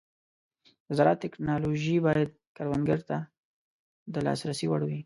[0.87, 3.17] د زراعت ټيکنالوژي باید کروندګرو ته
[4.13, 4.99] د لاسرسي وړ وي.